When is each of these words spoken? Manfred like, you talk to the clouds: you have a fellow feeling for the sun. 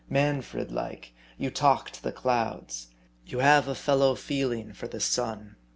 Manfred 0.09 0.71
like, 0.71 1.13
you 1.37 1.51
talk 1.51 1.91
to 1.91 2.01
the 2.01 2.11
clouds: 2.11 2.87
you 3.23 3.37
have 3.37 3.67
a 3.67 3.75
fellow 3.75 4.15
feeling 4.15 4.73
for 4.73 4.87
the 4.87 4.99
sun. 4.99 5.57